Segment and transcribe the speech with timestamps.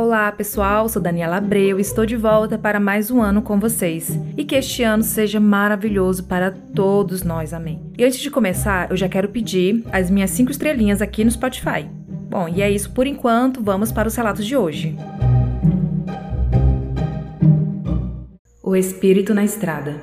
[0.00, 4.16] Olá pessoal, sou Daniela Abreu e estou de volta para mais um ano com vocês.
[4.36, 7.82] E que este ano seja maravilhoso para todos nós, amém.
[7.98, 11.90] E antes de começar, eu já quero pedir as minhas cinco estrelinhas aqui no Spotify.
[12.30, 14.96] Bom, e é isso por enquanto, vamos para os relatos de hoje.
[18.62, 19.96] O Espírito na Estrada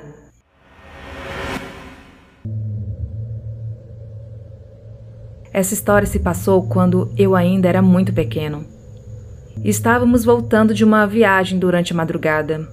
[5.53, 8.74] Essa história se passou quando eu ainda era muito pequeno.
[9.63, 12.67] Estávamos voltando de uma viagem durante a madrugada.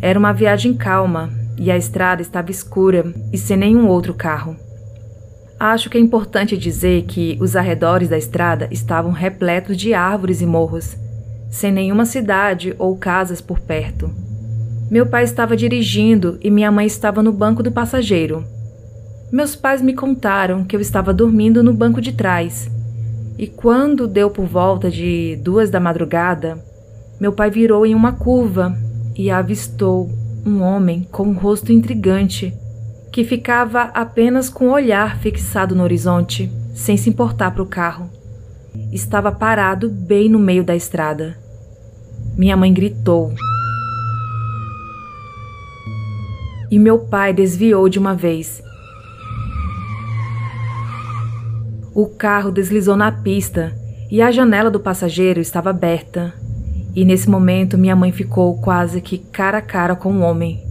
[0.00, 4.56] Era uma viagem calma e a estrada estava escura e sem nenhum outro carro.
[5.58, 10.46] Acho que é importante dizer que os arredores da estrada estavam repletos de árvores e
[10.46, 10.96] morros,
[11.50, 14.10] sem nenhuma cidade ou casas por perto.
[14.90, 18.44] Meu pai estava dirigindo e minha mãe estava no banco do passageiro,
[19.32, 22.70] meus pais me contaram que eu estava dormindo no banco de trás.
[23.38, 26.62] E quando deu por volta de duas da madrugada,
[27.20, 28.76] meu pai virou em uma curva
[29.16, 30.10] e avistou
[30.44, 32.54] um homem com um rosto intrigante
[33.12, 38.08] que ficava apenas com o olhar fixado no horizonte, sem se importar para o carro.
[38.90, 41.36] Estava parado bem no meio da estrada.
[42.36, 43.34] Minha mãe gritou.
[46.70, 48.62] E meu pai desviou de uma vez
[51.94, 53.76] O carro deslizou na pista
[54.10, 56.32] e a janela do passageiro estava aberta.
[56.96, 60.62] E nesse momento minha mãe ficou quase que cara a cara com o um homem.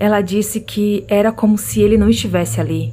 [0.00, 2.92] Ela disse que era como se ele não estivesse ali.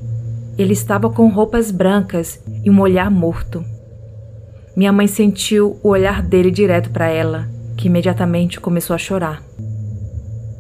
[0.60, 3.66] Ele estava com roupas brancas e um olhar morto.
[4.76, 9.42] Minha mãe sentiu o olhar dele direto para ela, que imediatamente começou a chorar.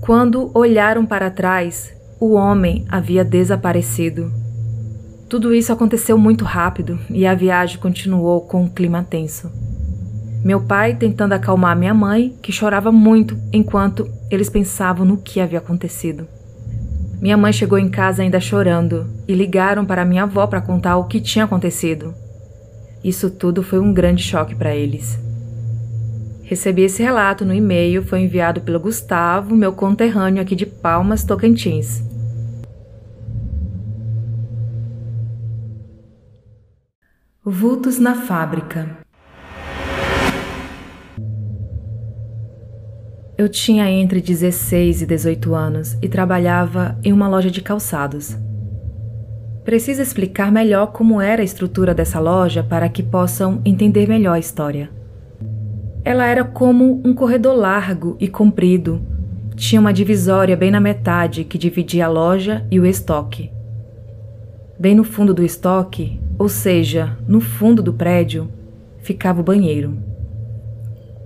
[0.02, 4.47] Quando olharam para trás, o homem havia desaparecido.
[5.30, 9.52] Tudo isso aconteceu muito rápido e a viagem continuou com um clima tenso.
[10.42, 15.60] Meu pai tentando acalmar minha mãe, que chorava muito enquanto eles pensavam no que havia
[15.60, 16.26] acontecido.
[17.20, 21.06] Minha mãe chegou em casa ainda chorando e ligaram para minha avó para contar o
[21.06, 22.14] que tinha acontecido.
[23.04, 25.20] Isso tudo foi um grande choque para eles.
[26.44, 32.02] Recebi esse relato no e-mail, foi enviado pelo Gustavo, meu conterrâneo aqui de Palmas, Tocantins.
[37.50, 38.98] Vultos na fábrica.
[43.38, 48.38] Eu tinha entre 16 e 18 anos e trabalhava em uma loja de calçados.
[49.64, 54.40] Preciso explicar melhor como era a estrutura dessa loja para que possam entender melhor a
[54.40, 54.90] história.
[56.04, 59.02] Ela era como um corredor largo e comprido.
[59.56, 63.50] Tinha uma divisória bem na metade que dividia a loja e o estoque.
[64.78, 68.50] Bem no fundo do estoque ou seja, no fundo do prédio,
[69.00, 69.98] ficava o banheiro.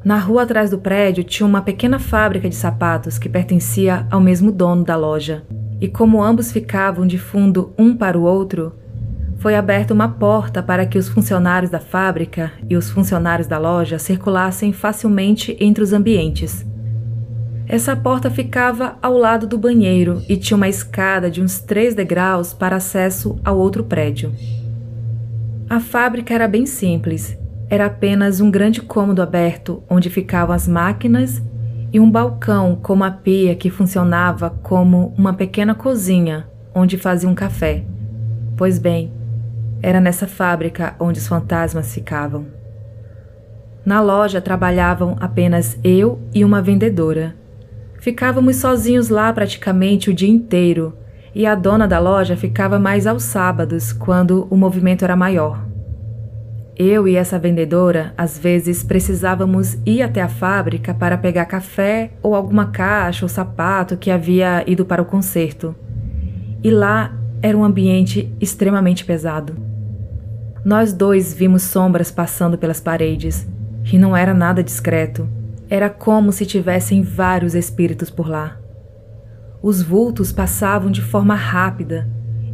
[0.03, 4.51] Na rua atrás do prédio tinha uma pequena fábrica de sapatos que pertencia ao mesmo
[4.51, 5.43] dono da loja,
[5.79, 8.73] e como ambos ficavam de fundo um para o outro,
[9.37, 13.97] foi aberta uma porta para que os funcionários da fábrica e os funcionários da loja
[13.97, 16.63] circulassem facilmente entre os ambientes.
[17.67, 22.53] Essa porta ficava ao lado do banheiro e tinha uma escada de uns três degraus
[22.53, 24.31] para acesso ao outro prédio.
[25.71, 27.37] A fábrica era bem simples.
[27.69, 31.41] Era apenas um grande cômodo aberto onde ficavam as máquinas
[31.93, 36.45] e um balcão com uma pia que funcionava como uma pequena cozinha
[36.75, 37.85] onde faziam um café.
[38.57, 39.13] Pois bem,
[39.81, 42.47] era nessa fábrica onde os fantasmas ficavam.
[43.85, 47.33] Na loja trabalhavam apenas eu e uma vendedora.
[47.97, 50.97] Ficávamos sozinhos lá praticamente o dia inteiro
[51.33, 55.65] e a dona da loja ficava mais aos sábados, quando o movimento era maior.
[56.75, 62.33] Eu e essa vendedora, às vezes, precisávamos ir até a fábrica para pegar café ou
[62.33, 65.75] alguma caixa ou sapato que havia ido para o concerto.
[66.63, 69.55] E lá era um ambiente extremamente pesado.
[70.63, 73.47] Nós dois vimos sombras passando pelas paredes,
[73.91, 75.27] e não era nada discreto.
[75.69, 78.60] Era como se tivessem vários espíritos por lá.
[79.63, 82.09] Os vultos passavam de forma rápida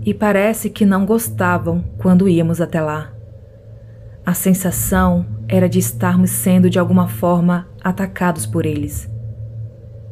[0.06, 3.14] e parece que não gostavam quando íamos até lá.
[4.26, 9.10] A sensação era de estarmos sendo de alguma forma atacados por eles.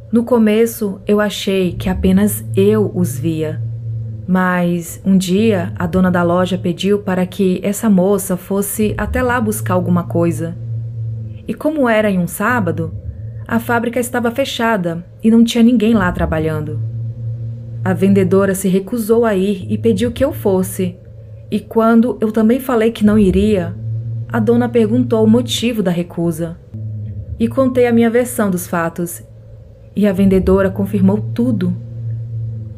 [0.09, 3.61] No começo eu achei que apenas eu os via,
[4.25, 9.41] mas um dia a dona da loja pediu para que essa moça fosse até lá
[9.41, 10.55] buscar alguma coisa.
[11.45, 12.93] E como era em um sábado,
[13.47, 16.79] a fábrica estava fechada e não tinha ninguém lá trabalhando.
[17.83, 20.95] A vendedora se recusou a ir e pediu que eu fosse.
[21.51, 23.75] E quando eu também falei que não iria,
[24.27, 26.57] a dona perguntou o motivo da recusa.
[27.37, 29.21] e contei a minha versão dos fatos.
[29.95, 31.75] E a vendedora confirmou tudo.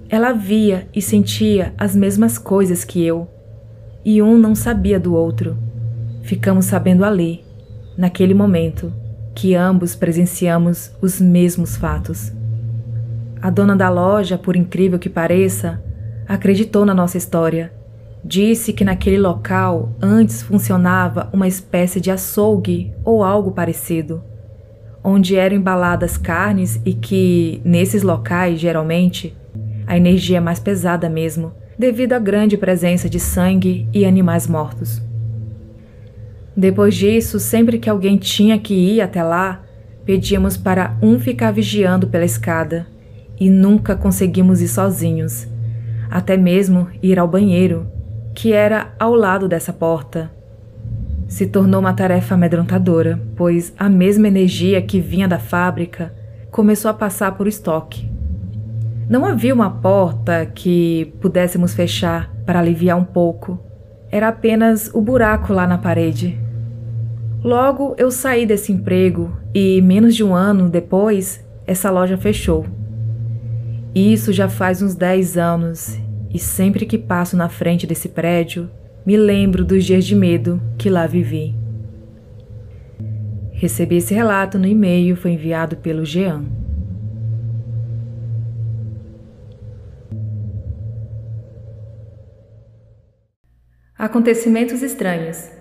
[0.10, 3.28] Ela via e sentia as mesmas coisas que eu,
[4.04, 5.58] e um não sabia do outro.
[6.24, 7.44] Ficamos sabendo ali,
[7.98, 8.92] naquele momento,
[9.38, 12.34] que ambos presenciamos os mesmos fatos.
[13.40, 15.80] A dona da loja, por incrível que pareça,
[16.28, 17.72] acreditou na nossa história.
[18.26, 24.24] Disse que naquele local antes funcionava uma espécie de açougue ou algo parecido,
[25.04, 29.38] onde eram embaladas carnes e que, nesses locais, geralmente,
[29.86, 35.00] a energia é mais pesada mesmo, devido à grande presença de sangue e animais mortos.
[36.58, 39.62] Depois disso, sempre que alguém tinha que ir até lá,
[40.04, 42.88] pedíamos para um ficar vigiando pela escada
[43.40, 45.48] e nunca conseguimos ir sozinhos,
[46.10, 47.86] até mesmo ir ao banheiro,
[48.34, 50.32] que era ao lado dessa porta.
[51.28, 56.12] Se tornou uma tarefa amedrontadora, pois a mesma energia que vinha da fábrica
[56.50, 58.10] começou a passar por estoque.
[59.08, 63.60] Não havia uma porta que pudéssemos fechar para aliviar um pouco.
[64.10, 66.47] Era apenas o buraco lá na parede.
[67.44, 72.66] Logo eu saí desse emprego e, menos de um ano depois, essa loja fechou.
[73.94, 75.98] Isso já faz uns 10 anos
[76.34, 78.70] e sempre que passo na frente desse prédio,
[79.06, 81.56] me lembro dos dias de medo que lá vivi.
[83.52, 86.46] Recebi esse relato no e-mail, foi enviado pelo Jean.
[93.98, 95.57] Acontecimentos estranhos.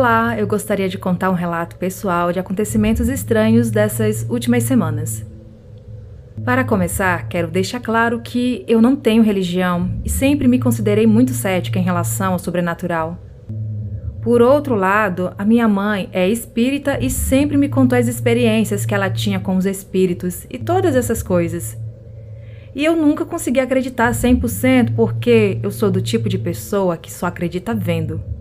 [0.00, 5.26] Olá, eu gostaria de contar um relato pessoal de acontecimentos estranhos dessas últimas semanas.
[6.42, 11.34] Para começar, quero deixar claro que eu não tenho religião e sempre me considerei muito
[11.34, 13.18] cética em relação ao sobrenatural.
[14.22, 18.94] Por outro lado, a minha mãe é espírita e sempre me contou as experiências que
[18.94, 21.76] ela tinha com os espíritos e todas essas coisas.
[22.74, 27.26] E eu nunca consegui acreditar 100% porque eu sou do tipo de pessoa que só
[27.26, 28.39] acredita vendo.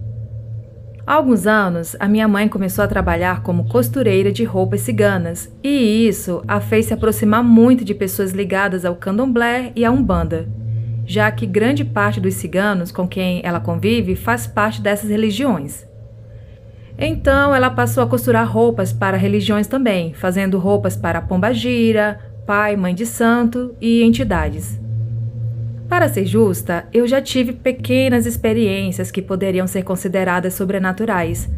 [1.10, 6.08] Há alguns anos, a minha mãe começou a trabalhar como costureira de roupas ciganas, e
[6.08, 10.48] isso a fez se aproximar muito de pessoas ligadas ao candomblé e à umbanda,
[11.08, 15.84] já que grande parte dos ciganos com quem ela convive faz parte dessas religiões.
[16.96, 22.94] Então, ela passou a costurar roupas para religiões também, fazendo roupas para pombagira, pai, mãe
[22.94, 24.80] de santo e entidades.
[25.90, 31.50] Para ser justa, eu já tive pequenas experiências que poderiam ser consideradas sobrenaturais,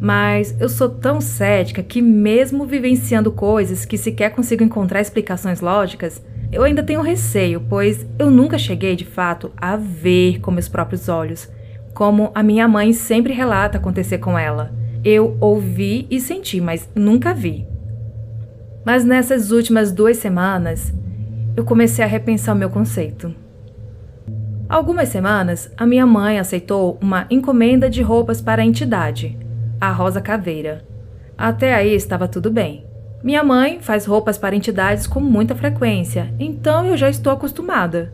[0.00, 6.24] mas eu sou tão cética que, mesmo vivenciando coisas que sequer consigo encontrar explicações lógicas,
[6.52, 11.08] eu ainda tenho receio, pois eu nunca cheguei de fato a ver com meus próprios
[11.08, 11.48] olhos,
[11.92, 14.72] como a minha mãe sempre relata acontecer com ela.
[15.04, 17.66] Eu ouvi e senti, mas nunca vi.
[18.84, 20.94] Mas nessas últimas duas semanas,
[21.56, 23.34] eu comecei a repensar o meu conceito.
[24.70, 29.36] Algumas semanas, a minha mãe aceitou uma encomenda de roupas para a entidade,
[29.80, 30.84] a Rosa Caveira.
[31.36, 32.86] Até aí estava tudo bem.
[33.20, 38.12] Minha mãe faz roupas para entidades com muita frequência, então eu já estou acostumada.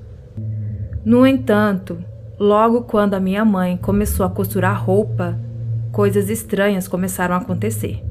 [1.05, 1.99] No entanto,
[2.39, 5.39] logo quando a minha mãe começou a costurar roupa,
[5.93, 8.03] coisas estranhas começaram a acontecer.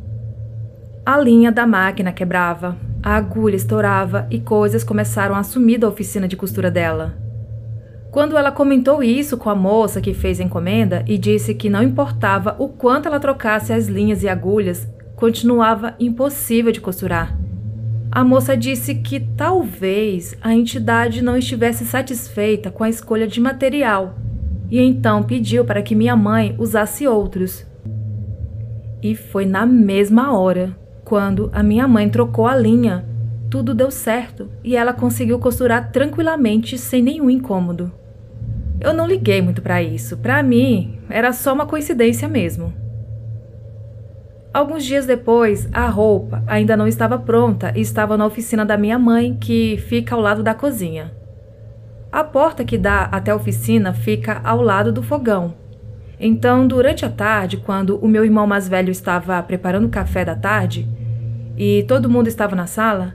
[1.03, 6.27] A linha da máquina quebrava, a agulha estourava e coisas começaram a sumir da oficina
[6.27, 7.24] de costura dela.
[8.15, 11.83] Quando ela comentou isso com a moça que fez a encomenda e disse que não
[11.83, 17.37] importava o quanto ela trocasse as linhas e agulhas, continuava impossível de costurar.
[18.09, 24.15] A moça disse que talvez a entidade não estivesse satisfeita com a escolha de material
[24.71, 27.67] e então pediu para que minha mãe usasse outros.
[29.03, 33.03] E foi na mesma hora, quando a minha mãe trocou a linha,
[33.49, 37.91] tudo deu certo e ela conseguiu costurar tranquilamente sem nenhum incômodo.
[38.79, 40.17] Eu não liguei muito para isso.
[40.17, 42.73] Para mim, era só uma coincidência mesmo.
[44.53, 48.97] Alguns dias depois, a roupa ainda não estava pronta e estava na oficina da minha
[48.97, 51.11] mãe, que fica ao lado da cozinha.
[52.09, 55.53] A porta que dá até a oficina fica ao lado do fogão.
[56.17, 60.35] Então, durante a tarde, quando o meu irmão mais velho estava preparando o café da
[60.35, 60.87] tarde
[61.57, 63.13] e todo mundo estava na sala,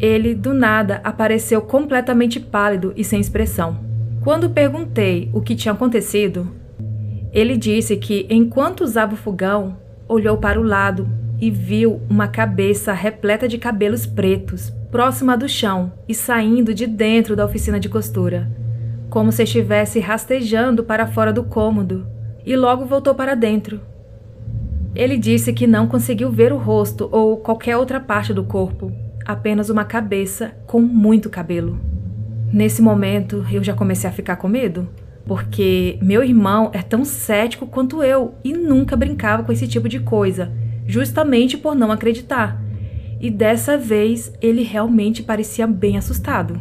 [0.00, 3.87] ele do nada apareceu completamente pálido e sem expressão.
[4.28, 6.52] Quando perguntei o que tinha acontecido,
[7.32, 11.08] ele disse que, enquanto usava o fogão, olhou para o lado
[11.40, 17.34] e viu uma cabeça repleta de cabelos pretos, próxima do chão e saindo de dentro
[17.34, 18.52] da oficina de costura,
[19.08, 22.06] como se estivesse rastejando para fora do cômodo,
[22.44, 23.80] e logo voltou para dentro.
[24.94, 28.92] Ele disse que não conseguiu ver o rosto ou qualquer outra parte do corpo,
[29.24, 31.80] apenas uma cabeça com muito cabelo.
[32.52, 34.88] Nesse momento, eu já comecei a ficar com medo,
[35.26, 40.00] porque meu irmão é tão cético quanto eu e nunca brincava com esse tipo de
[40.00, 40.50] coisa,
[40.86, 42.58] justamente por não acreditar.
[43.20, 46.58] E dessa vez ele realmente parecia bem assustado.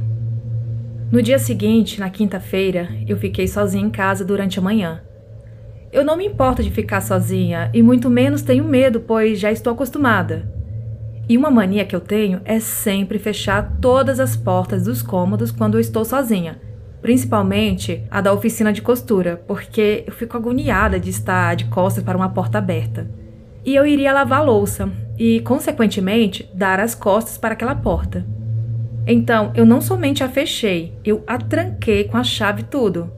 [1.09, 5.01] No dia seguinte, na quinta-feira, eu fiquei sozinha em casa durante a manhã.
[5.89, 9.71] Eu não me importo de ficar sozinha e muito menos tenho medo, pois já estou
[9.71, 10.56] acostumada.
[11.29, 15.75] E uma mania que eu tenho é sempre fechar todas as portas dos cômodos quando
[15.75, 16.61] eu estou sozinha,
[17.01, 22.17] principalmente a da oficina de costura, porque eu fico agoniada de estar de costas para
[22.17, 23.09] uma porta aberta.
[23.65, 28.25] E eu iria lavar louça e, consequentemente, dar as costas para aquela porta.
[29.05, 33.11] Então, eu não somente a fechei, eu a tranquei com a chave tudo.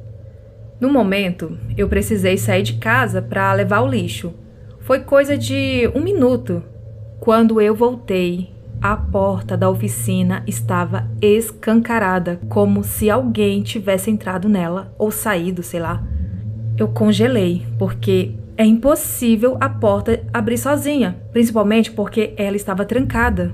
[0.79, 4.33] No momento, eu precisei sair de casa para levar o lixo.
[4.79, 6.63] Foi coisa de um minuto.
[7.19, 8.49] Quando eu voltei,
[8.81, 15.81] a porta da oficina estava escancarada, como se alguém tivesse entrado nela ou saído, sei
[15.81, 16.01] lá.
[16.77, 23.53] Eu congelei, porque é impossível a porta abrir sozinha, principalmente porque ela estava trancada.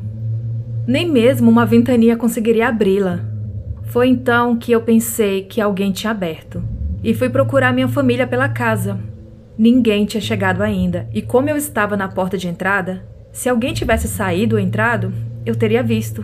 [0.86, 3.22] Nem mesmo uma ventania conseguiria abri-la.
[3.86, 6.64] Foi então que eu pensei que alguém tinha aberto.
[7.04, 9.00] E fui procurar minha família pela casa.
[9.58, 14.08] Ninguém tinha chegado ainda, e como eu estava na porta de entrada, se alguém tivesse
[14.08, 15.14] saído ou entrado,
[15.46, 16.24] eu teria visto.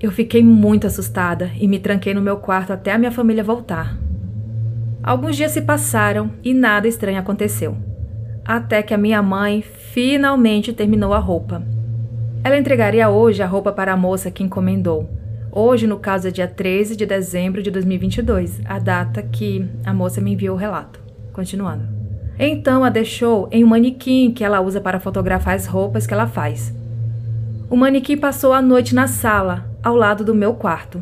[0.00, 3.98] Eu fiquei muito assustada e me tranquei no meu quarto até a minha família voltar.
[5.02, 7.76] Alguns dias se passaram e nada estranho aconteceu.
[8.46, 11.62] Até que a minha mãe finalmente terminou a roupa.
[12.42, 15.10] Ela entregaria hoje a roupa para a moça que encomendou.
[15.52, 20.18] Hoje, no caso, é dia 13 de dezembro de 2022, a data que a moça
[20.18, 20.98] me enviou o relato.
[21.30, 22.01] Continuando.
[22.44, 26.26] Então a deixou em um manequim que ela usa para fotografar as roupas que ela
[26.26, 26.74] faz.
[27.70, 31.00] O manequim passou a noite na sala, ao lado do meu quarto.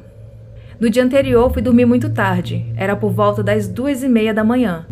[0.78, 4.44] No dia anterior fui dormir muito tarde, era por volta das duas e meia da
[4.44, 4.84] manhã.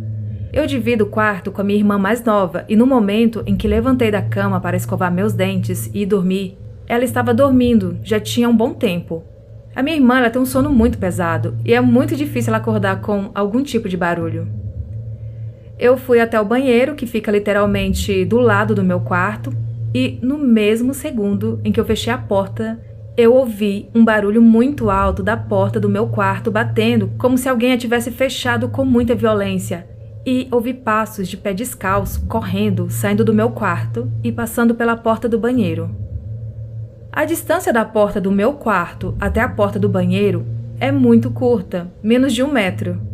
[0.51, 3.69] Eu divido o quarto com a minha irmã mais nova e no momento em que
[3.69, 8.57] levantei da cama para escovar meus dentes e dormir, ela estava dormindo, já tinha um
[8.57, 9.23] bom tempo.
[9.77, 13.31] A minha irmã tem um sono muito pesado e é muito difícil ela acordar com
[13.35, 14.49] algum tipo de barulho.
[15.79, 19.53] Eu fui até o banheiro, que fica literalmente do lado do meu quarto,
[19.95, 22.81] e no mesmo segundo em que eu fechei a porta,
[23.17, 27.73] eu ouvi um barulho muito alto da porta do meu quarto batendo, como se alguém
[27.73, 29.87] a tivesse fechado com muita violência.
[30.27, 35.29] E ouvi passos de pé descalço correndo, saindo do meu quarto e passando pela porta
[35.29, 35.91] do banheiro.
[37.11, 40.45] A distância da porta do meu quarto até a porta do banheiro
[40.79, 43.08] é muito curta, menos de um metro.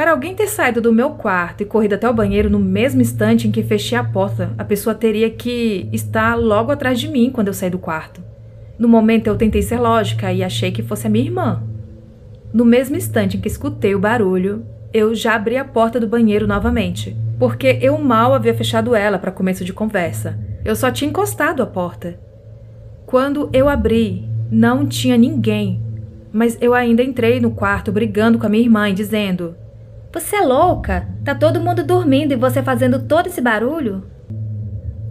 [0.00, 3.46] Para alguém ter saído do meu quarto e corrido até o banheiro no mesmo instante
[3.46, 7.48] em que fechei a porta, a pessoa teria que estar logo atrás de mim quando
[7.48, 8.22] eu saí do quarto.
[8.78, 11.62] No momento eu tentei ser lógica e achei que fosse a minha irmã.
[12.50, 16.46] No mesmo instante em que escutei o barulho, eu já abri a porta do banheiro
[16.46, 20.38] novamente, porque eu mal havia fechado ela para começo de conversa.
[20.64, 22.18] Eu só tinha encostado a porta.
[23.04, 25.78] Quando eu abri, não tinha ninguém,
[26.32, 29.59] mas eu ainda entrei no quarto brigando com a minha irmã e dizendo:
[30.12, 31.06] você é louca?
[31.24, 34.02] Tá todo mundo dormindo e você fazendo todo esse barulho?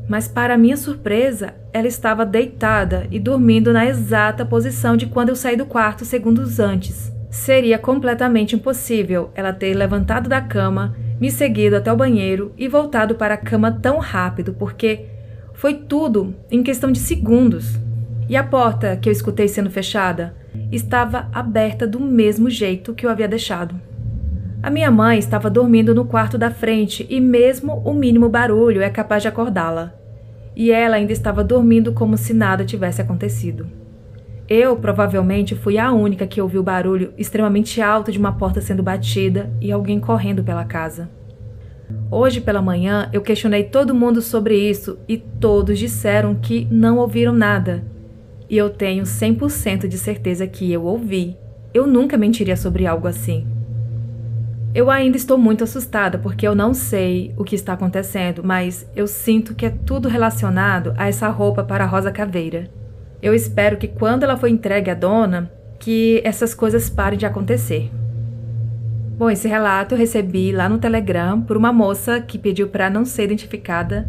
[0.10, 5.36] Mas, para minha surpresa, ela estava deitada e dormindo na exata posição de quando eu
[5.36, 7.14] saí do quarto segundos antes.
[7.30, 13.16] Seria completamente impossível ela ter levantado da cama, me seguido até o banheiro e voltado
[13.16, 15.06] para a cama tão rápido, porque
[15.54, 17.78] foi tudo em questão de segundos.
[18.28, 20.36] E a porta que eu escutei sendo fechada
[20.72, 23.89] estava aberta do mesmo jeito que eu havia deixado.
[24.62, 28.90] A minha mãe estava dormindo no quarto da frente e, mesmo o mínimo barulho, é
[28.90, 29.94] capaz de acordá-la.
[30.54, 33.68] E ela ainda estava dormindo como se nada tivesse acontecido.
[34.50, 38.84] Eu, provavelmente, fui a única que ouviu o barulho extremamente alto de uma porta sendo
[38.84, 41.10] batida e alguém correndo pela casa.
[42.12, 47.32] Hoje pela manhã eu questionei todo mundo sobre isso e todos disseram que não ouviram
[47.32, 47.82] nada.
[48.50, 51.38] E eu tenho 100% de certeza que eu ouvi.
[51.74, 53.48] Eu nunca mentiria sobre algo assim.
[54.74, 59.08] Eu ainda estou muito assustada porque eu não sei o que está acontecendo, mas eu
[59.08, 62.70] sinto que é tudo relacionado a essa roupa para a Rosa Caveira.
[63.20, 67.90] Eu espero que quando ela for entregue à dona, que essas coisas parem de acontecer.
[69.18, 73.04] Bom, esse relato eu recebi lá no Telegram por uma moça que pediu para não
[73.04, 74.08] ser identificada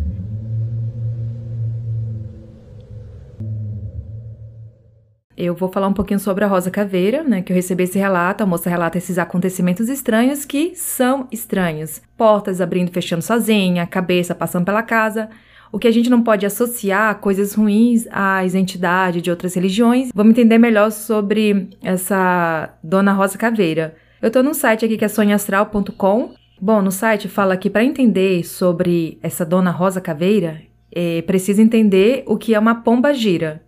[5.40, 7.40] eu vou falar um pouquinho sobre a Rosa Caveira, né?
[7.40, 8.42] Que eu recebi esse relato.
[8.42, 12.02] A moça relata esses acontecimentos estranhos que são estranhos.
[12.16, 15.30] Portas abrindo e fechando sozinha, cabeça passando pela casa.
[15.72, 20.10] O que a gente não pode associar coisas ruins às entidades de outras religiões.
[20.14, 23.94] Vamos entender melhor sobre essa Dona Rosa Caveira.
[24.20, 26.34] Eu tô num site aqui que é sonhastral.com.
[26.60, 30.60] Bom, no site fala que para entender sobre essa Dona Rosa Caveira,
[30.92, 33.62] é preciso entender o que é uma pomba gira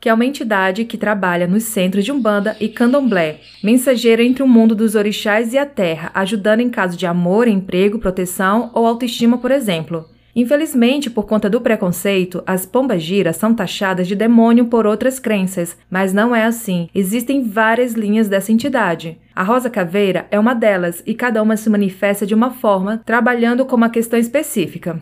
[0.00, 4.48] que é uma entidade que trabalha nos centros de Umbanda e Candomblé, mensageira entre o
[4.48, 9.38] mundo dos orixás e a terra, ajudando em caso de amor, emprego, proteção ou autoestima,
[9.38, 10.06] por exemplo.
[10.36, 16.12] Infelizmente, por conta do preconceito, as pombagiras são taxadas de demônio por outras crenças, mas
[16.12, 16.90] não é assim.
[16.94, 19.18] Existem várias linhas dessa entidade.
[19.34, 23.64] A Rosa Caveira é uma delas e cada uma se manifesta de uma forma, trabalhando
[23.64, 25.00] com uma questão específica.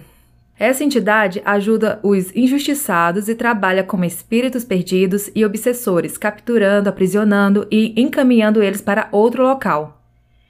[0.59, 7.93] Essa entidade ajuda os injustiçados e trabalha com espíritos perdidos e obsessores, capturando, aprisionando e
[8.01, 10.01] encaminhando eles para outro local.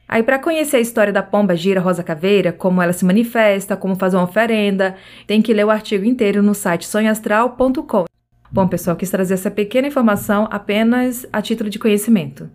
[0.07, 3.97] Aí, para conhecer a história da pomba gira rosa caveira, como ela se manifesta, como
[3.97, 4.95] fazer uma oferenda,
[5.27, 8.05] tem que ler o artigo inteiro no site sonhastral.com.
[8.53, 12.51] Bom, pessoal, quis trazer essa pequena informação apenas a título de conhecimento.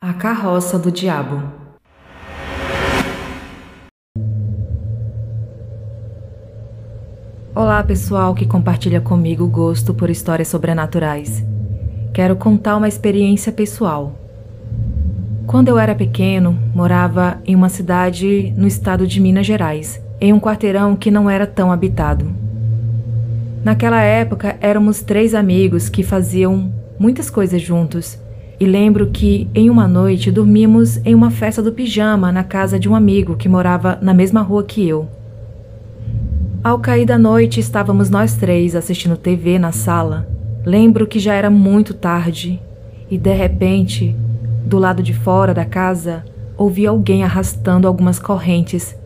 [0.00, 1.65] A carroça do diabo.
[7.58, 11.42] Olá, pessoal que compartilha comigo o gosto por histórias sobrenaturais.
[12.12, 14.14] Quero contar uma experiência pessoal.
[15.46, 20.38] Quando eu era pequeno, morava em uma cidade no estado de Minas Gerais, em um
[20.38, 22.30] quarteirão que não era tão habitado.
[23.64, 28.18] Naquela época, éramos três amigos que faziam muitas coisas juntos.
[28.60, 32.86] E lembro que, em uma noite, dormimos em uma festa do pijama na casa de
[32.86, 35.08] um amigo que morava na mesma rua que eu.
[36.66, 40.26] Ao cair da noite, estávamos nós três assistindo TV na sala.
[40.64, 42.60] Lembro que já era muito tarde
[43.08, 44.16] e, de repente,
[44.64, 46.24] do lado de fora da casa,
[46.58, 48.96] ouvi alguém arrastando algumas correntes.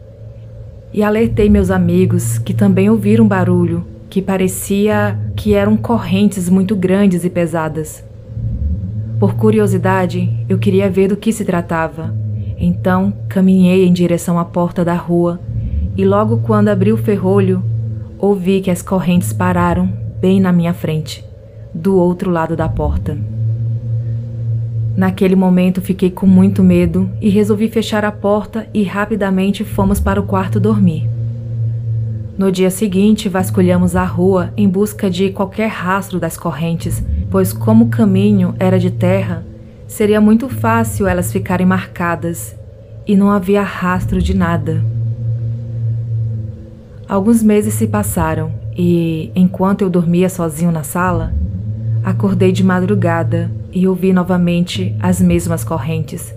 [0.91, 7.27] E alertei meus amigos, que também ouviram barulho, que parecia que eram correntes muito grandes
[7.27, 8.03] e pesadas.
[9.19, 12.15] Por curiosidade, eu queria ver do que se tratava.
[12.57, 15.39] Então, caminhei em direção à porta da rua
[15.97, 17.63] e logo quando abri o ferrolho,
[18.19, 21.25] ouvi que as correntes pararam bem na minha frente,
[21.75, 23.17] do outro lado da porta.
[24.97, 30.21] Naquele momento fiquei com muito medo e resolvi fechar a porta e rapidamente fomos para
[30.21, 31.09] o quarto dormir.
[32.37, 37.85] No dia seguinte, vasculhamos a rua em busca de qualquer rastro das correntes, pois, como
[37.85, 39.45] o caminho era de terra,
[39.87, 42.55] seria muito fácil elas ficarem marcadas
[43.07, 44.83] e não havia rastro de nada.
[47.11, 51.35] Alguns meses se passaram e, enquanto eu dormia sozinho na sala,
[52.05, 56.33] acordei de madrugada e ouvi novamente as mesmas correntes,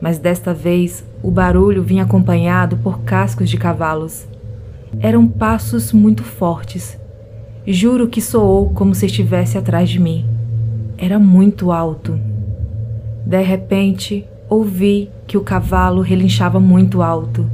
[0.00, 4.26] mas desta vez o barulho vinha acompanhado por cascos de cavalos.
[5.00, 6.98] Eram passos muito fortes.
[7.66, 10.24] Juro que soou como se estivesse atrás de mim.
[10.96, 12.18] Era muito alto.
[13.26, 17.44] De repente, ouvi que o cavalo relinchava muito alto.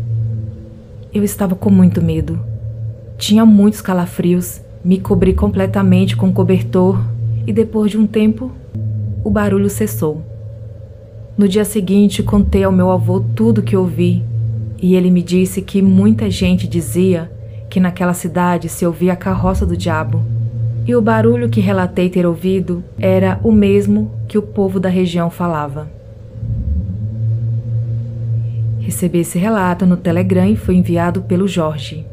[1.13, 2.52] Eu estava com muito medo.
[3.23, 7.01] Tinha muitos calafrios, me cobri completamente com cobertor
[7.47, 8.51] e depois de um tempo,
[9.23, 10.21] o barulho cessou.
[11.39, 14.25] No dia seguinte, contei ao meu avô tudo o que ouvi
[14.77, 17.31] e ele me disse que muita gente dizia
[17.71, 20.21] que naquela cidade se ouvia a carroça do diabo.
[20.85, 25.31] E o barulho que relatei ter ouvido era o mesmo que o povo da região
[25.31, 25.89] falava.
[28.81, 32.11] Recebi esse relato no Telegram e foi enviado pelo Jorge.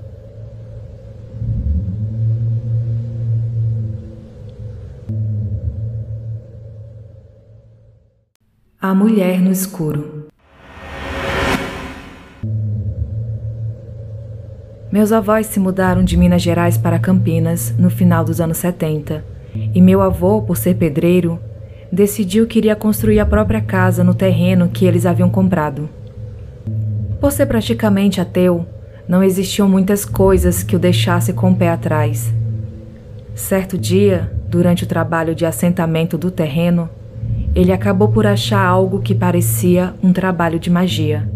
[8.82, 10.30] A Mulher no Escuro.
[14.90, 19.22] Meus avós se mudaram de Minas Gerais para Campinas no final dos anos 70,
[19.76, 21.38] e meu avô, por ser pedreiro,
[21.92, 25.90] decidiu que iria construir a própria casa no terreno que eles haviam comprado.
[27.20, 28.66] Por ser praticamente ateu,
[29.06, 32.34] não existiam muitas coisas que o deixasse com o pé atrás.
[33.36, 36.90] Certo dia, durante o trabalho de assentamento do terreno,
[37.56, 41.30] ele acabou por achar algo que parecia um trabalho de magia.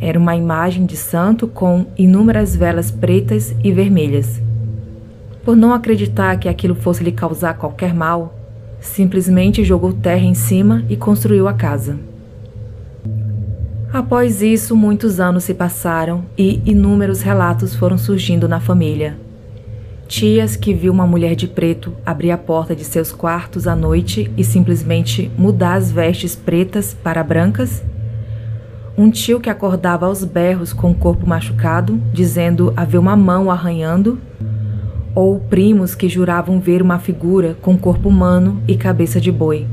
[0.00, 4.40] Era uma imagem de santo com inúmeras velas pretas e vermelhas.
[5.44, 8.34] Por não acreditar que aquilo fosse lhe causar qualquer mal,
[8.80, 11.98] simplesmente jogou terra em cima e construiu a casa.
[13.92, 19.16] Após isso, muitos anos se passaram e inúmeros relatos foram surgindo na família.
[20.10, 24.28] Tias que viu uma mulher de preto abrir a porta de seus quartos à noite
[24.36, 27.80] e simplesmente mudar as vestes pretas para brancas?
[28.98, 34.18] Um tio que acordava aos berros com o corpo machucado, dizendo haver uma mão arranhando?
[35.14, 39.64] Ou primos que juravam ver uma figura com corpo humano e cabeça de boi,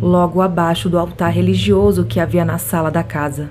[0.00, 3.50] logo abaixo do altar religioso que havia na sala da casa?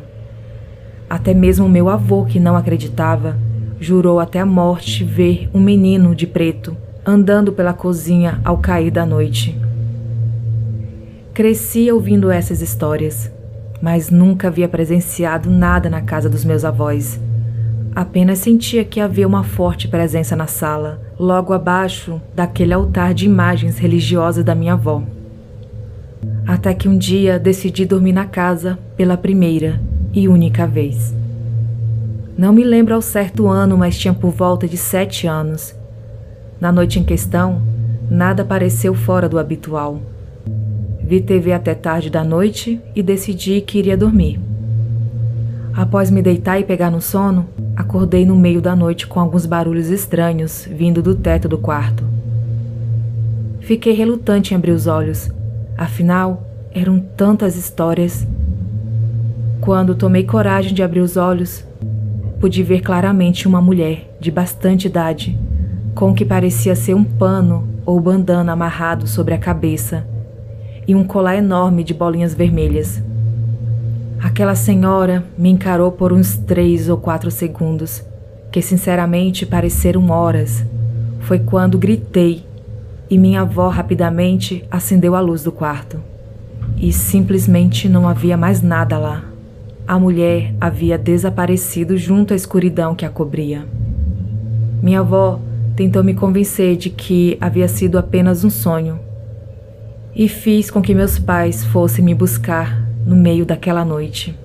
[1.08, 3.38] Até mesmo meu avô, que não acreditava,
[3.84, 9.06] jurou até a morte ver um menino de preto andando pela cozinha ao cair da
[9.06, 9.56] noite.
[11.34, 13.32] Cresci ouvindo essas histórias
[13.84, 17.20] mas nunca havia presenciado nada na casa dos meus avós.
[17.94, 23.78] Apenas sentia que havia uma forte presença na sala, logo abaixo daquele altar de imagens
[23.78, 25.04] religiosas da minha avó.
[26.48, 29.82] Até que um dia decidi dormir na casa pela primeira
[30.14, 31.14] e única vez.
[32.38, 35.76] Não me lembro ao certo ano, mas tinha por volta de sete anos.
[36.60, 37.62] Na noite em questão,
[38.10, 40.02] nada pareceu fora do habitual.
[41.04, 44.40] Vi TV até tarde da noite e decidi que iria dormir.
[45.76, 49.90] Após me deitar e pegar no sono, acordei no meio da noite com alguns barulhos
[49.90, 52.04] estranhos vindo do teto do quarto.
[53.60, 55.32] Fiquei relutante em abrir os olhos,
[55.78, 58.26] afinal, eram tantas histórias.
[59.62, 61.66] Quando tomei coragem de abrir os olhos,
[62.44, 65.40] pude ver claramente uma mulher de bastante idade,
[65.96, 70.06] com o que parecia ser um pano ou bandana amarrado sobre a cabeça
[70.86, 73.02] e um colar enorme de bolinhas vermelhas.
[74.22, 78.04] Aquela senhora me encarou por uns três ou quatro segundos,
[78.52, 80.66] que sinceramente pareceram horas.
[81.22, 82.46] Foi quando gritei
[83.10, 85.98] e minha avó rapidamente acendeu a luz do quarto.
[86.76, 89.33] E simplesmente não havia mais nada lá.
[89.86, 93.66] A mulher havia desaparecido junto à escuridão que a cobria.
[94.82, 95.42] Minha avó
[95.76, 99.00] tentou me convencer de que havia sido apenas um sonho
[100.16, 104.38] e fiz com que meus pais fossem me buscar no meio daquela noite.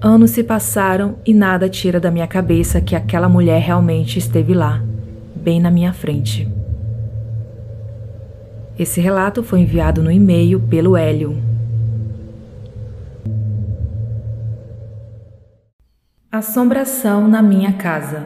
[0.00, 4.82] Anos se passaram e nada tira da minha cabeça que aquela mulher realmente esteve lá,
[5.34, 6.48] bem na minha frente.
[8.78, 11.51] Esse relato foi enviado no e-mail pelo Hélio.
[16.34, 18.24] Assombração na minha casa.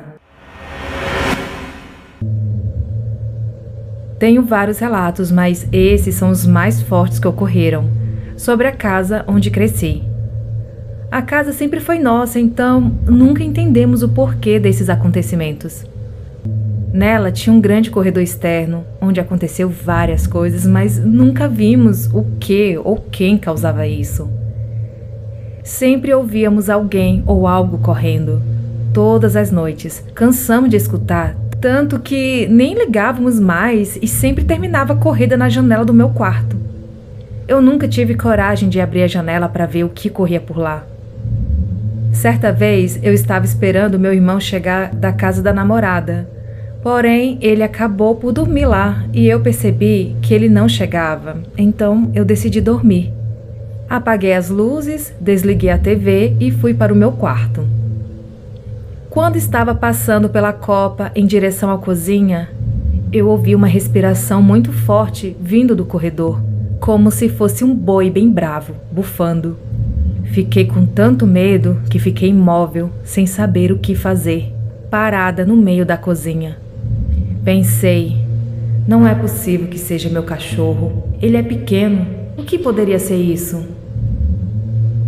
[4.17, 7.91] Tenho vários relatos, mas esses são os mais fortes que ocorreram,
[8.37, 10.05] sobre a casa onde cresci.
[11.11, 15.85] A casa sempre foi nossa, então nunca entendemos o porquê desses acontecimentos.
[16.93, 22.79] Nela tinha um grande corredor externo, onde aconteceu várias coisas, mas nunca vimos o que
[22.79, 24.46] ou quem causava isso.
[25.67, 28.41] Sempre ouvíamos alguém ou algo correndo.
[28.95, 34.97] Todas as noites, cansamos de escutar tanto que nem ligávamos mais e sempre terminava a
[34.97, 36.57] corrida na janela do meu quarto.
[37.49, 40.87] Eu nunca tive coragem de abrir a janela para ver o que corria por lá.
[42.13, 46.31] Certa vez eu estava esperando meu irmão chegar da casa da namorada.
[46.81, 52.25] Porém, ele acabou por dormir lá e eu percebi que ele não chegava, então eu
[52.25, 53.16] decidi dormir.
[53.89, 57.65] Apaguei as luzes, desliguei a TV e fui para o meu quarto.
[59.09, 62.51] Quando estava passando pela copa em direção à cozinha,
[63.13, 66.43] eu ouvi uma respiração muito forte vindo do corredor,
[66.81, 69.57] como se fosse um boi bem bravo, bufando.
[70.25, 74.53] Fiquei com tanto medo que fiquei imóvel, sem saber o que fazer,
[74.91, 76.59] parada no meio da cozinha.
[77.45, 78.17] Pensei,
[78.89, 81.05] não é possível que seja meu cachorro.
[81.23, 82.07] Ele é pequeno.
[82.37, 83.76] O que poderia ser isso?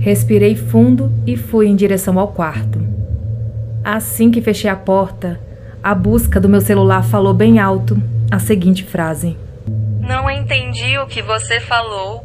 [0.09, 2.81] Respirei fundo e fui em direção ao quarto.
[3.85, 5.39] Assim que fechei a porta,
[5.83, 9.37] a busca do meu celular falou bem alto a seguinte frase:
[10.01, 12.25] Não entendi o que você falou.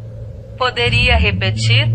[0.57, 1.91] Poderia repetir?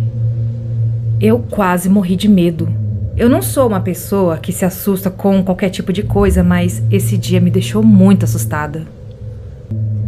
[1.19, 2.69] Eu quase morri de medo.
[3.17, 7.17] Eu não sou uma pessoa que se assusta com qualquer tipo de coisa, mas esse
[7.17, 8.87] dia me deixou muito assustada.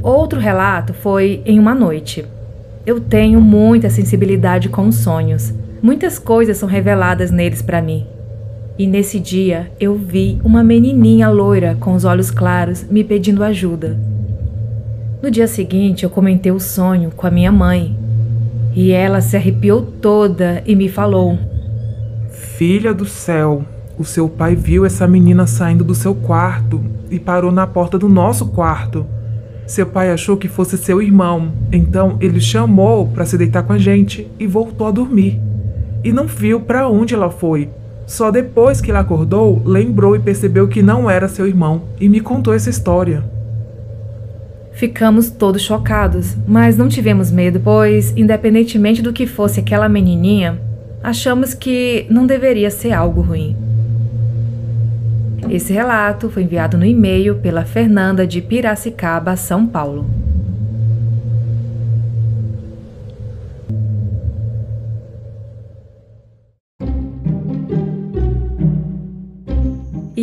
[0.02, 2.26] Outro relato foi em uma noite.
[2.84, 5.54] Eu tenho muita sensibilidade com os sonhos.
[5.82, 8.06] Muitas coisas são reveladas neles para mim.
[8.78, 13.98] E nesse dia eu vi uma menininha loira com os olhos claros me pedindo ajuda.
[15.22, 17.96] No dia seguinte eu comentei o sonho com a minha mãe
[18.74, 21.38] e ela se arrepiou toda e me falou:
[22.30, 23.64] Filha do céu,
[23.98, 28.08] o seu pai viu essa menina saindo do seu quarto e parou na porta do
[28.08, 29.06] nosso quarto.
[29.66, 33.78] Seu pai achou que fosse seu irmão, então ele chamou para se deitar com a
[33.78, 35.49] gente e voltou a dormir.
[36.02, 37.68] E não viu para onde ela foi,
[38.10, 42.18] Só depois que ele acordou, lembrou e percebeu que não era seu irmão e me
[42.18, 43.22] contou essa história.
[44.72, 50.60] Ficamos todos chocados, mas não tivemos medo, pois, independentemente do que fosse aquela menininha,
[51.00, 53.56] achamos que não deveria ser algo ruim.
[55.48, 60.04] Esse relato foi enviado no e-mail pela Fernanda de Piracicaba, São Paulo.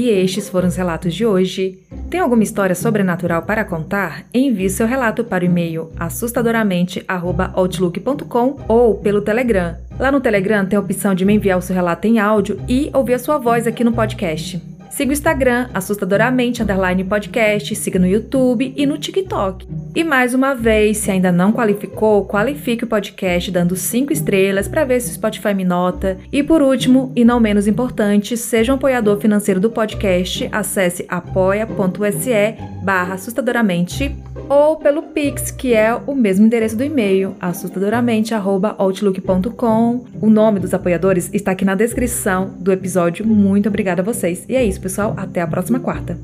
[0.07, 1.79] E estes foram os relatos de hoje.
[2.09, 4.23] Tem alguma história sobrenatural para contar?
[4.33, 9.75] Envie seu relato para o e-mail assustadoramente@outlook.com ou pelo Telegram.
[9.99, 12.89] Lá no Telegram tem a opção de me enviar o seu relato em áudio e
[12.93, 14.76] ouvir a sua voz aqui no podcast.
[14.97, 19.67] Siga o Instagram, assustadoramente, underline podcast, siga no YouTube e no TikTok.
[19.95, 24.85] E mais uma vez, se ainda não qualificou, qualifique o podcast dando 5 estrelas para
[24.85, 26.17] ver se o Spotify me nota.
[26.31, 32.55] E por último, e não menos importante, seja um apoiador financeiro do podcast, acesse apoia.se
[32.83, 34.15] barra assustadoramente
[34.49, 40.05] ou pelo Pix, que é o mesmo endereço do e-mail, assustadoramente.outlook.com.
[40.21, 43.27] O nome dos apoiadores está aqui na descrição do episódio.
[43.27, 44.45] Muito obrigada a vocês.
[44.47, 45.13] E é isso, pessoal.
[45.17, 46.17] Até a próxima quarta.